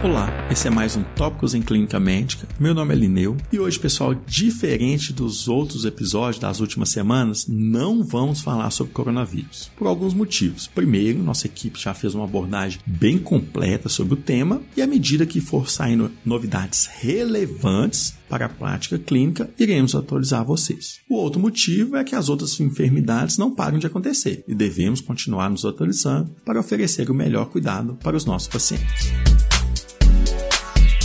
Olá, 0.00 0.30
esse 0.48 0.68
é 0.68 0.70
mais 0.70 0.94
um 0.94 1.02
Tópicos 1.02 1.54
em 1.54 1.60
Clínica 1.60 1.98
Médica. 1.98 2.46
Meu 2.60 2.72
nome 2.72 2.94
é 2.94 2.96
Lineu 2.96 3.36
e 3.52 3.58
hoje, 3.58 3.80
pessoal, 3.80 4.14
diferente 4.14 5.12
dos 5.12 5.48
outros 5.48 5.84
episódios 5.84 6.38
das 6.38 6.60
últimas 6.60 6.90
semanas, 6.90 7.48
não 7.48 8.04
vamos 8.04 8.40
falar 8.40 8.70
sobre 8.70 8.92
coronavírus. 8.92 9.72
Por 9.76 9.88
alguns 9.88 10.14
motivos. 10.14 10.68
Primeiro, 10.68 11.20
nossa 11.20 11.48
equipe 11.48 11.80
já 11.80 11.92
fez 11.94 12.14
uma 12.14 12.26
abordagem 12.26 12.78
bem 12.86 13.18
completa 13.18 13.88
sobre 13.88 14.14
o 14.14 14.16
tema 14.16 14.62
e 14.76 14.82
à 14.82 14.86
medida 14.86 15.26
que 15.26 15.40
for 15.40 15.68
saindo 15.68 16.12
novidades 16.24 16.88
relevantes, 17.00 18.16
para 18.28 18.44
a 18.44 18.48
prática 18.48 18.98
clínica, 18.98 19.50
iremos 19.58 19.94
atualizar 19.94 20.44
vocês. 20.44 21.00
O 21.08 21.16
outro 21.16 21.40
motivo 21.40 21.96
é 21.96 22.04
que 22.04 22.14
as 22.14 22.28
outras 22.28 22.60
enfermidades 22.60 23.36
não 23.36 23.52
param 23.52 23.78
de 23.78 23.86
acontecer 23.86 24.44
e 24.46 24.54
devemos 24.54 25.00
continuar 25.00 25.50
nos 25.50 25.64
atualizando 25.64 26.36
para 26.44 26.60
oferecer 26.60 27.10
o 27.10 27.14
melhor 27.14 27.46
cuidado 27.46 27.98
para 28.00 28.16
os 28.16 28.26
nossos 28.26 28.46
pacientes. 28.46 29.37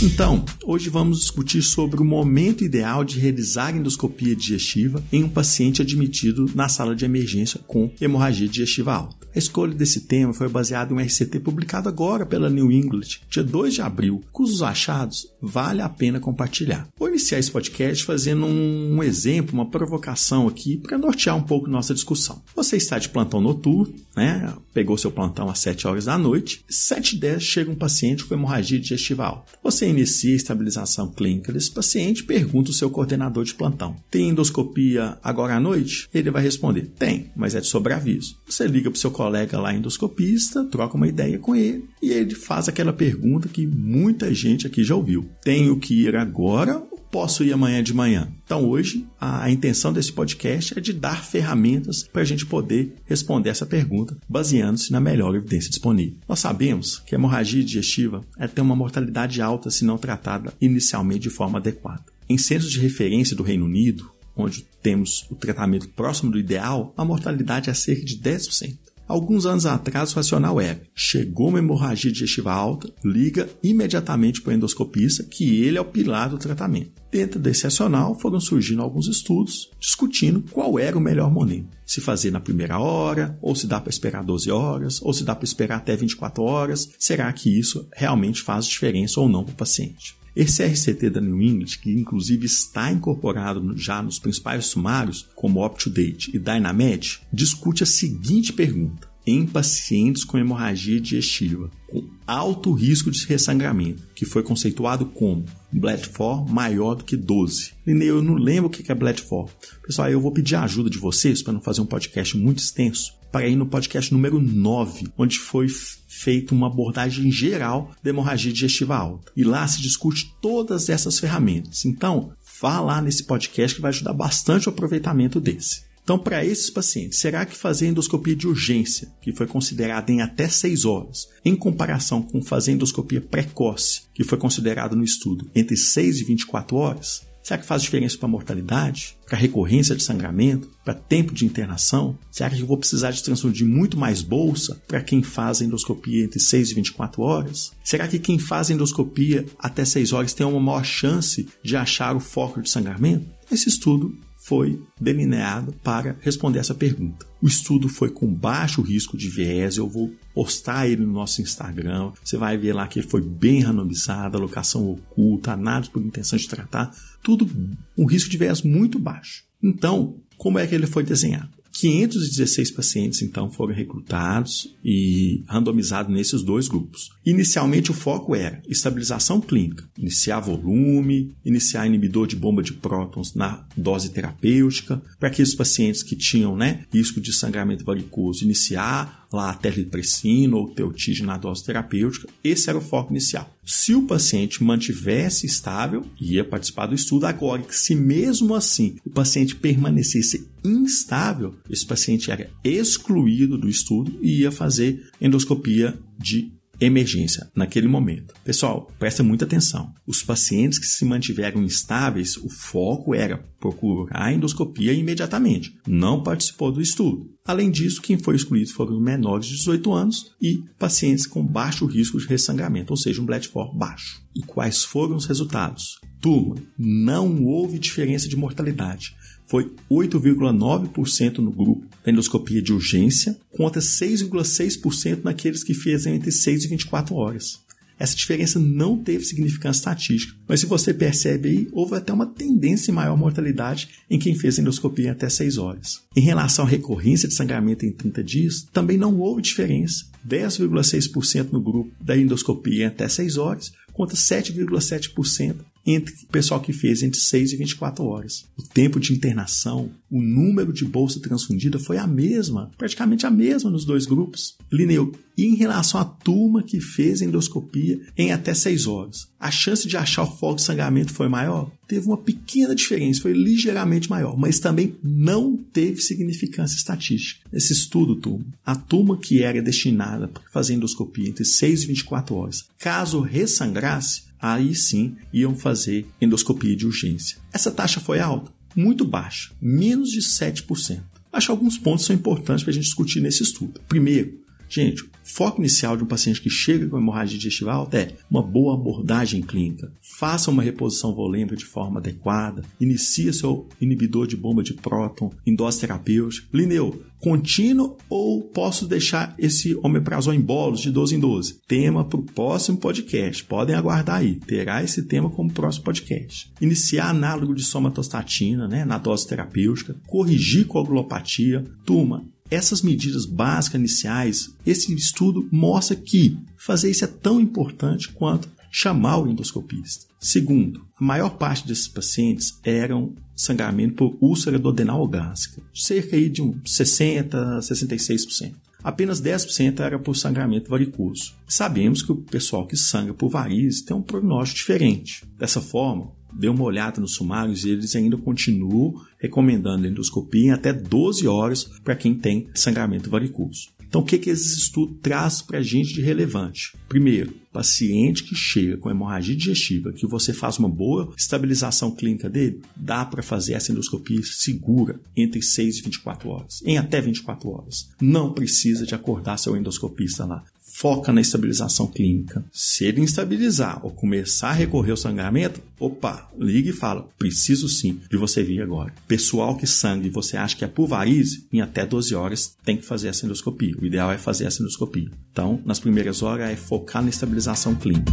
Então, 0.02 0.44
hoje 0.64 0.90
vamos 0.90 1.20
discutir 1.20 1.62
sobre 1.62 2.00
o 2.00 2.04
momento 2.04 2.64
ideal 2.64 3.04
de 3.04 3.18
realizar 3.18 3.74
endoscopia 3.74 4.34
digestiva 4.34 5.02
em 5.12 5.22
um 5.22 5.28
paciente 5.28 5.80
admitido 5.80 6.50
na 6.54 6.68
sala 6.68 6.96
de 6.96 7.04
emergência 7.04 7.60
com 7.66 7.90
hemorragia 8.00 8.48
digestiva 8.48 8.92
alta. 8.92 9.23
A 9.34 9.38
escolha 9.38 9.74
desse 9.74 10.02
tema 10.02 10.32
foi 10.32 10.48
baseada 10.48 10.92
em 10.92 10.96
um 10.96 11.00
RCT 11.00 11.40
publicado 11.40 11.88
agora 11.88 12.24
pela 12.24 12.48
New 12.48 12.70
England, 12.70 13.18
dia 13.28 13.42
2 13.42 13.74
de 13.74 13.82
abril, 13.82 14.22
cujos 14.30 14.62
achados 14.62 15.28
vale 15.42 15.82
a 15.82 15.88
pena 15.88 16.20
compartilhar. 16.20 16.86
Vou 16.96 17.08
iniciar 17.08 17.40
esse 17.40 17.50
podcast 17.50 18.04
fazendo 18.04 18.46
um 18.46 19.02
exemplo, 19.02 19.52
uma 19.52 19.68
provocação 19.68 20.46
aqui 20.46 20.76
para 20.76 20.96
nortear 20.96 21.36
um 21.36 21.42
pouco 21.42 21.68
nossa 21.68 21.92
discussão. 21.92 22.40
Você 22.54 22.76
está 22.76 22.96
de 22.96 23.08
plantão 23.08 23.40
noturno, 23.40 23.92
né? 24.16 24.54
Pegou 24.72 24.96
seu 24.96 25.10
plantão 25.10 25.48
às 25.48 25.58
7 25.58 25.86
horas 25.88 26.04
da 26.04 26.16
noite, 26.16 26.64
7 26.68 27.16
e 27.16 27.18
10 27.18 27.42
chega 27.42 27.70
um 27.70 27.76
paciente 27.76 28.24
com 28.24 28.34
hemorragia 28.34 28.78
digestiva 28.78 29.26
alta. 29.26 29.52
Você 29.62 29.88
inicia 29.88 30.32
a 30.32 30.36
estabilização 30.36 31.08
clínica 31.08 31.52
desse 31.52 31.72
paciente 31.72 32.22
pergunta 32.22 32.70
ao 32.70 32.74
seu 32.74 32.88
coordenador 32.88 33.44
de 33.44 33.54
plantão: 33.54 33.96
tem 34.10 34.28
endoscopia 34.28 35.18
agora 35.22 35.56
à 35.56 35.60
noite? 35.60 36.08
Ele 36.14 36.30
vai 36.30 36.42
responder: 36.42 36.92
tem, 36.96 37.32
mas 37.34 37.56
é 37.56 37.60
de 37.60 37.66
sobreaviso. 37.66 38.36
Você 38.48 38.66
liga 38.66 38.90
para 38.90 38.96
o 38.96 39.00
seu 39.00 39.10
colega 39.24 39.58
lá 39.58 39.72
endoscopista, 39.72 40.64
troca 40.66 40.98
uma 40.98 41.08
ideia 41.08 41.38
com 41.38 41.56
ele 41.56 41.88
e 42.02 42.10
ele 42.10 42.34
faz 42.34 42.68
aquela 42.68 42.92
pergunta 42.92 43.48
que 43.48 43.66
muita 43.66 44.34
gente 44.34 44.66
aqui 44.66 44.84
já 44.84 44.94
ouviu: 44.94 45.26
tenho 45.42 45.78
que 45.78 46.02
ir 46.02 46.14
agora 46.14 46.76
ou 46.90 46.98
posso 47.10 47.42
ir 47.42 47.50
amanhã 47.50 47.82
de 47.82 47.94
manhã? 47.94 48.28
Então, 48.44 48.68
hoje, 48.68 49.06
a, 49.18 49.50
intenção 49.50 49.94
desse 49.94 50.12
podcast 50.12 50.78
é 50.78 50.80
de 50.80 50.92
dar 50.92 51.24
ferramentas 51.24 52.02
para 52.02 52.20
a 52.20 52.24
gente 52.24 52.44
poder 52.44 52.94
responder 53.06 53.48
essa 53.48 53.64
pergunta, 53.64 54.14
baseando-se 54.28 54.92
na 54.92 55.00
melhor 55.00 55.34
evidência 55.34 55.70
disponível. 55.70 56.18
Nós 56.28 56.40
sabemos 56.40 56.98
que 57.06 57.14
a 57.14 57.18
hemorragia 57.18 57.64
digestiva 57.64 58.22
é 58.38 58.46
ter 58.46 58.60
uma 58.60 58.76
mortalidade 58.76 59.40
alta 59.40 59.70
se 59.70 59.86
não 59.86 59.96
tratada 59.96 60.52
inicialmente 60.60 61.20
de 61.20 61.30
forma 61.30 61.58
adequada. 61.58 62.04
Em 62.28 62.36
centros 62.36 62.70
de 62.70 62.80
referência 62.80 63.34
do 63.34 63.42
Reino 63.42 63.64
Unido, 63.64 64.10
onde 64.36 64.66
temos 64.82 65.24
o 65.30 65.34
tratamento 65.34 65.88
próximo 65.88 66.30
do 66.30 66.38
ideal, 66.38 66.92
a 66.94 67.04
mortalidade 67.04 67.70
é 67.70 67.74
cerca 67.74 68.04
de 68.04 68.18
10%. 68.18 68.84
Alguns 69.06 69.44
anos 69.44 69.66
atrás, 69.66 70.12
o 70.12 70.16
racional 70.16 70.60
era: 70.60 70.80
chegou 70.94 71.48
uma 71.48 71.58
hemorragia 71.58 72.10
digestiva 72.10 72.52
alta, 72.52 72.90
liga 73.04 73.48
imediatamente 73.62 74.40
para 74.40 74.52
o 74.52 74.54
endoscopista, 74.54 75.22
que 75.24 75.62
ele 75.62 75.76
é 75.76 75.80
o 75.80 75.84
pilar 75.84 76.30
do 76.30 76.38
tratamento. 76.38 76.92
Dentro 77.10 77.38
desse 77.38 77.64
racional, 77.64 78.18
foram 78.18 78.40
surgindo 78.40 78.82
alguns 78.82 79.06
estudos 79.06 79.70
discutindo 79.78 80.42
qual 80.50 80.78
era 80.78 80.98
o 80.98 81.00
melhor 81.00 81.30
momento. 81.30 81.68
Se 81.86 82.00
fazer 82.00 82.30
na 82.30 82.40
primeira 82.40 82.78
hora, 82.78 83.38
ou 83.40 83.54
se 83.54 83.66
dá 83.66 83.80
para 83.80 83.90
esperar 83.90 84.24
12 84.24 84.50
horas, 84.50 85.00
ou 85.02 85.12
se 85.12 85.22
dá 85.22 85.34
para 85.34 85.44
esperar 85.44 85.76
até 85.76 85.94
24 85.94 86.42
horas. 86.42 86.90
Será 86.98 87.32
que 87.32 87.56
isso 87.56 87.86
realmente 87.94 88.42
faz 88.42 88.66
diferença 88.66 89.20
ou 89.20 89.28
não 89.28 89.44
para 89.44 89.52
o 89.52 89.56
paciente? 89.56 90.16
Esse 90.34 90.64
RCT 90.64 91.10
da 91.10 91.20
New 91.20 91.40
England, 91.40 91.78
que 91.80 91.92
inclusive 91.92 92.46
está 92.46 92.90
incorporado 92.90 93.76
já 93.76 94.02
nos 94.02 94.18
principais 94.18 94.66
sumários, 94.66 95.28
como 95.34 95.64
UpToDate 95.64 96.34
e 96.34 96.38
Dynamed, 96.38 97.20
discute 97.32 97.82
a 97.82 97.86
seguinte 97.86 98.52
pergunta. 98.52 99.08
Em 99.26 99.46
pacientes 99.46 100.22
com 100.22 100.36
hemorragia 100.36 101.00
digestiva, 101.00 101.70
com 101.88 102.06
alto 102.26 102.72
risco 102.72 103.10
de 103.10 103.24
ressangramento, 103.26 104.02
que 104.14 104.26
foi 104.26 104.42
conceituado 104.42 105.06
como 105.06 105.46
BLED4 105.78 106.48
maior 106.48 106.94
do 106.94 107.04
que 107.04 107.16
12. 107.16 107.72
Linei, 107.86 108.10
eu 108.10 108.22
não 108.22 108.34
lembro 108.34 108.66
o 108.66 108.70
que 108.70 108.90
é 108.90 108.94
BLED4. 108.94 109.50
Pessoal, 109.86 110.08
eu 110.08 110.20
vou 110.20 110.32
pedir 110.32 110.56
a 110.56 110.64
ajuda 110.64 110.88
de 110.88 110.98
vocês 110.98 111.42
para 111.42 111.52
não 111.52 111.60
fazer 111.60 111.80
um 111.80 111.86
podcast 111.86 112.36
muito 112.36 112.58
extenso, 112.58 113.14
para 113.32 113.46
ir 113.46 113.56
no 113.56 113.66
podcast 113.66 114.12
número 114.12 114.40
9, 114.40 115.08
onde 115.18 115.38
foi 115.38 115.66
feita 115.68 116.54
uma 116.54 116.68
abordagem 116.68 117.30
geral 117.30 117.90
da 118.02 118.10
hemorragia 118.10 118.52
digestiva 118.52 118.96
alta. 118.96 119.32
E 119.36 119.42
lá 119.42 119.66
se 119.66 119.82
discute 119.82 120.32
todas 120.40 120.88
essas 120.88 121.18
ferramentas. 121.18 121.84
Então, 121.84 122.32
vá 122.60 122.80
lá 122.80 123.02
nesse 123.02 123.24
podcast 123.24 123.74
que 123.74 123.82
vai 123.82 123.90
ajudar 123.90 124.12
bastante 124.12 124.68
o 124.68 124.70
aproveitamento 124.70 125.40
desse. 125.40 125.82
Então, 126.04 126.18
para 126.18 126.44
esses 126.44 126.68
pacientes, 126.68 127.18
será 127.18 127.46
que 127.46 127.56
fazer 127.56 127.86
endoscopia 127.86 128.36
de 128.36 128.46
urgência, 128.46 129.10
que 129.22 129.32
foi 129.32 129.46
considerada 129.46 130.12
em 130.12 130.20
até 130.20 130.46
6 130.46 130.84
horas, 130.84 131.26
em 131.42 131.56
comparação 131.56 132.22
com 132.22 132.42
fazer 132.42 132.72
endoscopia 132.72 133.22
precoce, 133.22 134.02
que 134.12 134.22
foi 134.22 134.36
considerado 134.36 134.94
no 134.94 135.02
estudo 135.02 135.50
entre 135.54 135.78
6 135.78 136.20
e 136.20 136.24
24 136.24 136.76
horas, 136.76 137.22
Será 137.44 137.58
que 137.58 137.66
faz 137.66 137.82
diferença 137.82 138.16
para 138.16 138.26
a 138.26 138.30
mortalidade, 138.30 139.18
para 139.26 139.36
a 139.36 139.38
recorrência 139.38 139.94
de 139.94 140.02
sangramento, 140.02 140.70
para 140.82 140.94
tempo 140.94 141.34
de 141.34 141.44
internação? 141.44 142.18
Será 142.30 142.48
que 142.48 142.58
eu 142.58 142.66
vou 142.66 142.78
precisar 142.78 143.10
de 143.10 143.22
transfundir 143.22 143.66
muito 143.66 143.98
mais 143.98 144.22
bolsa 144.22 144.82
para 144.88 145.02
quem 145.02 145.22
faz 145.22 145.60
endoscopia 145.60 146.24
entre 146.24 146.40
6 146.40 146.70
e 146.70 146.74
24 146.76 147.20
horas? 147.20 147.70
Será 147.84 148.08
que 148.08 148.18
quem 148.18 148.38
faz 148.38 148.70
endoscopia 148.70 149.44
até 149.58 149.84
6 149.84 150.14
horas 150.14 150.32
tem 150.32 150.46
uma 150.46 150.58
maior 150.58 150.86
chance 150.86 151.46
de 151.62 151.76
achar 151.76 152.16
o 152.16 152.20
foco 152.20 152.62
de 152.62 152.70
sangramento? 152.70 153.26
Esse 153.52 153.68
estudo 153.68 154.16
foi 154.46 154.82
delineado 155.00 155.72
para 155.82 156.16
responder 156.20 156.58
essa 156.58 156.74
pergunta. 156.74 157.26
O 157.40 157.46
estudo 157.46 157.88
foi 157.88 158.10
com 158.10 158.32
baixo 158.32 158.82
risco 158.82 159.16
de 159.16 159.28
viés, 159.28 159.78
eu 159.78 159.88
vou 159.88 160.12
postar 160.34 160.86
ele 160.86 161.04
no 161.04 161.12
nosso 161.12 161.40
Instagram. 161.40 162.12
Você 162.22 162.36
vai 162.36 162.58
ver 162.58 162.74
lá 162.74 162.86
que 162.86 162.98
ele 162.98 163.08
foi 163.08 163.22
bem 163.22 163.60
randomizado, 163.60 164.36
alocação 164.36 164.86
oculta, 164.90 165.52
análise 165.52 165.90
por 165.90 166.02
intenção 166.02 166.38
de 166.38 166.46
tratar, 166.46 166.94
tudo 167.22 167.48
um 167.96 168.04
risco 168.04 168.28
de 168.28 168.36
viés 168.36 168.60
muito 168.60 168.98
baixo. 168.98 169.44
Então, 169.62 170.16
como 170.36 170.58
é 170.58 170.66
que 170.66 170.74
ele 170.74 170.86
foi 170.86 171.02
desenhado? 171.02 171.63
516 171.74 172.70
pacientes, 172.70 173.20
então, 173.20 173.50
foram 173.50 173.74
recrutados 173.74 174.72
e 174.82 175.42
randomizados 175.48 176.12
nesses 176.12 176.42
dois 176.42 176.68
grupos. 176.68 177.10
Inicialmente, 177.26 177.90
o 177.90 177.94
foco 177.94 178.34
era 178.34 178.62
estabilização 178.68 179.40
clínica, 179.40 179.84
iniciar 179.98 180.38
volume, 180.38 181.34
iniciar 181.44 181.86
inibidor 181.86 182.28
de 182.28 182.36
bomba 182.36 182.62
de 182.62 182.72
prótons 182.72 183.34
na 183.34 183.66
dose 183.76 184.10
terapêutica, 184.10 185.02
para 185.18 185.28
aqueles 185.28 185.54
pacientes 185.54 186.04
que 186.04 186.14
tinham 186.14 186.56
né, 186.56 186.84
risco 186.92 187.20
de 187.20 187.32
sangramento 187.32 187.84
varicoso, 187.84 188.44
iniciar 188.44 189.23
lá 189.34 189.50
a 189.50 189.54
terlipressina 189.54 190.56
ou 190.56 190.70
teotige 190.70 191.22
na 191.22 191.36
dose 191.36 191.64
terapêutica. 191.64 192.28
Esse 192.42 192.70
era 192.70 192.78
o 192.78 192.82
foco 192.82 193.12
inicial. 193.12 193.50
Se 193.64 193.94
o 193.94 194.06
paciente 194.06 194.62
mantivesse 194.62 195.46
estável, 195.46 196.04
ia 196.20 196.44
participar 196.44 196.86
do 196.86 196.94
estudo. 196.94 197.26
Agora, 197.26 197.64
se 197.70 197.94
mesmo 197.94 198.54
assim 198.54 198.96
o 199.04 199.10
paciente 199.10 199.56
permanecesse 199.56 200.48
instável, 200.64 201.54
esse 201.68 201.84
paciente 201.84 202.30
era 202.30 202.50
excluído 202.62 203.58
do 203.58 203.68
estudo 203.68 204.18
e 204.22 204.40
ia 204.40 204.52
fazer 204.52 205.10
endoscopia 205.20 205.98
de 206.18 206.54
emergência 206.80 207.50
naquele 207.54 207.88
momento. 207.88 208.34
Pessoal, 208.44 208.90
presta 208.98 209.22
muita 209.22 209.44
atenção. 209.44 209.92
Os 210.06 210.22
pacientes 210.22 210.78
que 210.78 210.86
se 210.86 211.04
mantiveram 211.04 211.62
instáveis, 211.62 212.36
o 212.36 212.48
foco 212.48 213.14
era 213.14 213.38
procurar 213.58 214.24
a 214.24 214.32
endoscopia 214.32 214.92
imediatamente. 214.92 215.78
Não 215.86 216.22
participou 216.22 216.72
do 216.72 216.80
estudo. 216.80 217.30
Além 217.46 217.70
disso, 217.70 218.00
quem 218.00 218.16
foi 218.16 218.36
excluído 218.36 218.72
foram 218.72 218.98
menores 218.98 219.46
de 219.46 219.56
18 219.56 219.92
anos 219.92 220.32
e 220.40 220.64
pacientes 220.78 221.26
com 221.26 221.44
baixo 221.44 221.84
risco 221.84 222.18
de 222.18 222.26
ressangramento, 222.26 222.90
ou 222.90 222.96
seja, 222.96 223.20
um 223.20 223.26
BLED4 223.26 223.76
baixo. 223.76 224.22
E 224.34 224.40
quais 224.40 224.82
foram 224.82 225.14
os 225.14 225.26
resultados? 225.26 226.00
Turma, 226.22 226.56
não 226.78 227.44
houve 227.44 227.78
diferença 227.78 228.26
de 228.26 228.36
mortalidade 228.36 229.14
foi 229.46 229.70
8,9% 229.90 231.38
no 231.38 231.52
grupo 231.52 231.86
da 232.04 232.10
endoscopia 232.10 232.62
de 232.62 232.72
urgência, 232.72 233.38
contra 233.50 233.80
6,6% 233.80 235.22
naqueles 235.22 235.62
que 235.62 235.74
fez 235.74 236.06
entre 236.06 236.32
6 236.32 236.64
e 236.64 236.68
24 236.68 237.14
horas. 237.14 237.60
Essa 237.98 238.16
diferença 238.16 238.58
não 238.58 238.98
teve 238.98 239.24
significância 239.24 239.80
estatística, 239.80 240.34
mas 240.48 240.60
se 240.60 240.66
você 240.66 240.92
percebe 240.92 241.48
aí, 241.48 241.68
houve 241.72 241.94
até 241.94 242.12
uma 242.12 242.26
tendência 242.26 242.90
em 242.90 242.94
maior 242.94 243.16
mortalidade 243.16 243.88
em 244.10 244.18
quem 244.18 244.34
fez 244.34 244.58
endoscopia 244.58 245.12
até 245.12 245.28
6 245.28 245.58
horas. 245.58 246.02
Em 246.16 246.20
relação 246.20 246.64
à 246.64 246.68
recorrência 246.68 247.28
de 247.28 247.34
sangramento 247.34 247.86
em 247.86 247.92
30 247.92 248.22
dias, 248.22 248.66
também 248.72 248.98
não 248.98 249.18
houve 249.18 249.42
diferença. 249.42 250.06
10,6% 250.26 251.52
no 251.52 251.60
grupo 251.60 251.92
da 252.00 252.16
endoscopia 252.16 252.88
até 252.88 253.08
6 253.08 253.36
horas, 253.36 253.72
contra 253.92 254.16
7,7% 254.16 255.56
entre 255.86 256.12
o 256.12 256.26
pessoal 256.26 256.60
que 256.60 256.72
fez 256.72 257.02
entre 257.02 257.20
6 257.20 257.52
e 257.52 257.56
24 257.56 258.04
horas. 258.04 258.44
O 258.56 258.62
tempo 258.62 258.98
de 258.98 259.12
internação, 259.12 259.90
o 260.10 260.20
número 260.20 260.72
de 260.72 260.84
bolsa 260.84 261.20
transfundida 261.20 261.78
foi 261.78 261.98
a 261.98 262.06
mesma, 262.06 262.70
praticamente 262.78 263.26
a 263.26 263.30
mesma 263.30 263.70
nos 263.70 263.84
dois 263.84 264.06
grupos. 264.06 264.56
Lineu, 264.72 265.12
e 265.36 265.44
em 265.44 265.56
relação 265.56 266.00
à 266.00 266.04
turma 266.04 266.62
que 266.62 266.80
fez 266.80 267.20
endoscopia 267.20 268.00
em 268.16 268.32
até 268.32 268.54
6 268.54 268.86
horas, 268.86 269.28
a 269.38 269.50
chance 269.50 269.86
de 269.86 269.96
achar 269.96 270.22
o 270.22 270.36
foco 270.36 270.56
de 270.56 270.62
sangramento 270.62 271.12
foi 271.12 271.28
maior? 271.28 271.70
Teve 271.86 272.06
uma 272.06 272.16
pequena 272.16 272.74
diferença, 272.74 273.22
foi 273.22 273.32
ligeiramente 273.32 274.08
maior, 274.08 274.38
mas 274.38 274.58
também 274.58 274.96
não 275.02 275.56
teve 275.56 276.00
significância 276.00 276.76
estatística. 276.76 277.44
Esse 277.52 277.72
estudo, 277.72 278.16
turma, 278.16 278.46
a 278.64 278.74
turma 278.74 279.18
que 279.18 279.42
era 279.42 279.60
destinada 279.60 280.28
para 280.28 280.42
fazer 280.52 280.74
endoscopia 280.74 281.28
entre 281.28 281.44
6 281.44 281.82
e 281.82 281.86
24 281.88 282.34
horas, 282.36 282.64
caso 282.78 283.20
ressangrasse, 283.20 284.22
aí 284.44 284.74
sim 284.74 285.16
iam 285.32 285.54
fazer 285.54 286.06
endoscopia 286.20 286.76
de 286.76 286.84
urgência. 286.84 287.38
Essa 287.50 287.70
taxa 287.70 287.98
foi 287.98 288.20
alta? 288.20 288.52
Muito 288.76 289.02
baixa, 289.02 289.50
menos 289.60 290.10
de 290.10 290.20
7%. 290.20 291.00
Acho 291.32 291.46
que 291.46 291.50
alguns 291.50 291.78
pontos 291.78 292.04
são 292.04 292.14
importantes 292.14 292.62
para 292.62 292.70
a 292.70 292.74
gente 292.74 292.84
discutir 292.84 293.20
nesse 293.20 293.42
estudo. 293.42 293.80
Primeiro, 293.88 294.43
Gente, 294.74 295.08
foco 295.22 295.60
inicial 295.60 295.96
de 295.96 296.02
um 296.02 296.06
paciente 296.06 296.40
que 296.40 296.50
chega 296.50 296.88
com 296.88 296.98
hemorragia 296.98 297.38
digestiva 297.38 297.72
alta 297.72 297.96
é 297.96 298.16
uma 298.28 298.42
boa 298.42 298.74
abordagem 298.74 299.40
clínica. 299.40 299.92
Faça 300.18 300.50
uma 300.50 300.64
reposição 300.64 301.14
volêmica 301.14 301.54
de 301.54 301.64
forma 301.64 302.00
adequada. 302.00 302.64
Inicie 302.80 303.32
seu 303.32 303.68
inibidor 303.80 304.26
de 304.26 304.36
bomba 304.36 304.64
de 304.64 304.74
próton 304.74 305.30
em 305.46 305.54
dose 305.54 305.78
terapêutica. 305.78 306.48
Lineu, 306.52 307.00
contínuo 307.20 307.96
ou 308.10 308.42
posso 308.42 308.84
deixar 308.84 309.32
esse 309.38 309.76
omeprazol 309.76 310.34
em 310.34 310.40
bolos 310.40 310.80
de 310.80 310.90
12 310.90 311.14
em 311.14 311.20
12? 311.20 311.60
Tema 311.68 312.04
para 312.04 312.18
o 312.18 312.24
próximo 312.24 312.76
podcast. 312.76 313.44
Podem 313.44 313.76
aguardar 313.76 314.16
aí. 314.16 314.40
Terá 314.40 314.82
esse 314.82 315.04
tema 315.04 315.30
como 315.30 315.52
próximo 315.52 315.84
podcast. 315.84 316.52
Iniciar 316.60 317.10
análogo 317.10 317.54
de 317.54 317.62
somatostatina 317.62 318.66
né, 318.66 318.84
na 318.84 318.98
dose 318.98 319.28
terapêutica. 319.28 319.94
Corrigir 320.04 320.66
coagulopatia. 320.66 321.64
Turma, 321.86 322.24
essas 322.50 322.82
medidas 322.82 323.24
básicas 323.24 323.78
iniciais, 323.78 324.54
esse 324.66 324.94
estudo 324.94 325.48
mostra 325.50 325.96
que 325.96 326.38
fazer 326.56 326.90
isso 326.90 327.04
é 327.04 327.08
tão 327.08 327.40
importante 327.40 328.12
quanto 328.12 328.48
chamar 328.70 329.18
o 329.18 329.28
endoscopista. 329.28 330.06
Segundo, 330.20 330.84
a 331.00 331.04
maior 331.04 331.36
parte 331.36 331.66
desses 331.66 331.88
pacientes 331.88 332.58
eram 332.64 333.14
sangramento 333.36 333.94
por 333.94 334.16
úlcera 334.20 334.58
duodenal 334.58 335.06
gástrica, 335.06 335.62
cerca 335.72 336.20
de 336.28 336.42
um 336.42 336.60
60 336.64 337.56
a 337.56 337.60
66%. 337.60 338.54
Apenas 338.82 339.22
10% 339.22 339.80
era 339.80 339.98
por 339.98 340.14
sangramento 340.14 340.68
varicoso. 340.68 341.34
Sabemos 341.48 342.02
que 342.02 342.12
o 342.12 342.16
pessoal 342.16 342.66
que 342.66 342.76
sangra 342.76 343.14
por 343.14 343.30
varizes 343.30 343.80
tem 343.80 343.96
um 343.96 344.02
prognóstico 344.02 344.58
diferente. 344.58 345.24
Dessa 345.38 345.60
forma, 345.60 346.12
dê 346.34 346.48
uma 346.48 346.64
olhada 346.64 347.00
nos 347.00 347.14
sumários 347.14 347.64
e 347.64 347.70
eles 347.70 347.94
ainda 347.94 348.16
continuam 348.16 348.94
recomendando 349.18 349.86
endoscopia 349.86 350.46
em 350.46 350.50
até 350.50 350.72
12 350.72 351.26
horas 351.26 351.64
para 351.82 351.96
quem 351.96 352.14
tem 352.14 352.48
sangramento 352.54 353.08
varicoso. 353.10 353.74
Então, 353.94 354.02
o 354.02 354.04
que, 354.04 354.18
que 354.18 354.30
esse 354.30 354.58
estudo 354.58 354.92
traz 354.94 355.40
para 355.40 355.58
a 355.58 355.62
gente 355.62 355.94
de 355.94 356.02
relevante? 356.02 356.76
Primeiro, 356.88 357.32
paciente 357.52 358.24
que 358.24 358.34
chega 358.34 358.76
com 358.76 358.90
hemorragia 358.90 359.36
digestiva, 359.36 359.92
que 359.92 360.04
você 360.04 360.32
faz 360.32 360.58
uma 360.58 360.68
boa 360.68 361.14
estabilização 361.16 361.92
clínica 361.92 362.28
dele, 362.28 362.60
dá 362.74 363.04
para 363.04 363.22
fazer 363.22 363.52
essa 363.52 363.70
endoscopia 363.70 364.20
segura 364.24 364.98
entre 365.16 365.40
6 365.40 365.78
e 365.78 365.82
24 365.82 366.28
horas, 366.28 366.60
em 366.64 366.76
até 366.76 367.00
24 367.00 367.48
horas. 367.48 367.88
Não 368.00 368.32
precisa 368.32 368.84
de 368.84 368.96
acordar 368.96 369.38
seu 369.38 369.56
endoscopista 369.56 370.24
lá 370.24 370.42
foca 370.74 371.12
na 371.12 371.20
estabilização 371.20 371.86
clínica. 371.86 372.44
Se 372.52 372.84
ele 372.84 373.00
instabilizar 373.00 373.78
ou 373.86 373.92
começar 373.92 374.48
a 374.48 374.52
recorrer 374.52 374.90
ao 374.90 374.96
sangramento, 374.96 375.62
opa, 375.78 376.28
liga 376.36 376.70
e 376.70 376.72
fala: 376.72 377.08
preciso 377.16 377.68
sim 377.68 378.00
de 378.10 378.16
você 378.16 378.42
vir 378.42 378.60
agora. 378.60 378.92
Pessoal 379.06 379.56
que 379.56 379.68
sangue 379.68 380.10
você 380.10 380.36
acha 380.36 380.56
que 380.56 380.64
é 380.64 380.68
por 380.68 380.88
varize, 380.88 381.46
em 381.52 381.60
até 381.60 381.86
12 381.86 382.14
horas 382.16 382.56
tem 382.64 382.76
que 382.76 382.84
fazer 382.84 383.06
essa 383.06 383.24
endoscopia. 383.24 383.76
O 383.80 383.86
ideal 383.86 384.10
é 384.10 384.18
fazer 384.18 384.46
essa 384.46 384.62
endoscopia. 384.62 385.08
Então, 385.30 385.62
nas 385.64 385.78
primeiras 385.78 386.22
horas 386.22 386.50
é 386.50 386.56
focar 386.56 387.02
na 387.02 387.10
estabilização 387.10 387.76
clínica. 387.76 388.12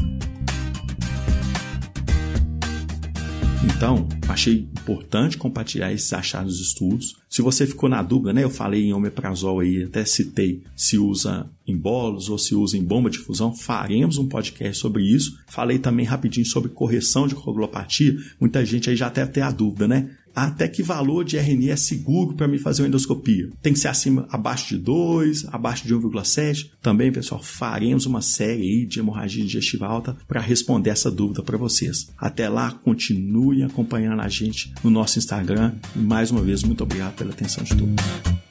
Então, 3.82 4.08
achei 4.30 4.70
importante 4.80 5.40
compartilhar 5.40 5.92
esses 5.92 6.14
achados 6.14 6.60
dos 6.60 6.68
estudos. 6.68 7.16
Se 7.28 7.42
você 7.42 7.66
ficou 7.66 7.90
na 7.90 8.04
dúvida, 8.04 8.32
né? 8.32 8.44
Eu 8.44 8.50
falei 8.52 8.84
em 8.84 8.94
omeprazol 8.94 9.60
aí, 9.60 9.86
até 9.86 10.06
citei 10.06 10.62
se 10.76 11.00
usa 11.00 11.50
em 11.66 11.76
bolos 11.76 12.30
ou 12.30 12.38
se 12.38 12.54
usa 12.54 12.78
em 12.78 12.84
bomba 12.84 13.10
de 13.10 13.18
fusão. 13.18 13.56
Faremos 13.56 14.20
um 14.20 14.28
podcast 14.28 14.78
sobre 14.78 15.02
isso. 15.02 15.36
Falei 15.48 15.80
também 15.80 16.06
rapidinho 16.06 16.46
sobre 16.46 16.70
correção 16.70 17.26
de 17.26 17.34
coagulopatia. 17.34 18.16
Muita 18.40 18.64
gente 18.64 18.88
aí 18.88 18.96
já 18.96 19.10
deve 19.10 19.32
ter 19.32 19.42
a 19.42 19.50
dúvida, 19.50 19.88
né? 19.88 20.12
Até 20.36 20.68
que 20.68 20.84
valor 20.84 21.24
de 21.24 21.38
RNI 21.38 21.70
é 21.70 21.76
seguro 21.76 22.36
para 22.36 22.48
me 22.48 22.58
fazer 22.58 22.82
uma 22.82 22.88
endoscopia. 22.88 23.50
Tem 23.62 23.74
que 23.74 23.80
ser 23.80 23.88
acima, 23.88 24.28
abaixo 24.30 24.70
de 24.70 24.78
2, 24.78 25.46
abaixo 25.52 25.88
de 25.88 25.96
1,7. 25.96 26.70
Também, 26.82 27.12
pessoal, 27.12 27.42
faremos 27.42 28.06
uma 28.06 28.22
série 28.22 28.62
aí 28.62 28.86
de 28.86 29.00
hemorragia 29.00 29.44
digestiva 29.44 29.88
alta 29.88 30.16
para 30.28 30.42
responder 30.42 30.90
essa 30.90 31.12
dúvida 31.12 31.42
para 31.44 31.58
vocês. 31.58 32.10
Até 32.18 32.50
lá, 32.50 32.72
continue 32.72 33.64
acompanhando 33.64 34.22
a 34.22 34.30
gente 34.30 34.74
no 34.84 34.90
nosso 34.90 35.20
Instagram. 35.20 35.74
E 35.96 36.00
mais 36.00 36.32
uma 36.32 36.42
vez, 36.42 36.64
muito 36.64 36.84
obrigado 36.84 37.16
pela 37.16 37.32
atenção 37.32 37.64
de 37.64 37.76
todos. 37.76 38.51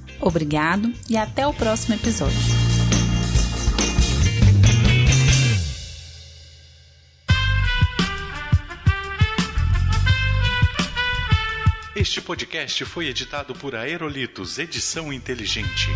Obrigado 0.21 0.93
e 1.09 1.17
até 1.17 1.47
o 1.47 1.53
próximo 1.53 1.95
episódio. 1.95 2.37
Este 11.95 12.21
podcast 12.21 12.85
foi 12.85 13.07
editado 13.07 13.53
por 13.53 13.75
Aerolitos 13.75 14.57
Edição 14.57 15.11
Inteligente. 15.11 15.89